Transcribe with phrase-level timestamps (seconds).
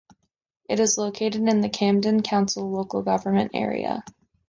[0.67, 4.03] It is located in the Camden Council local government area.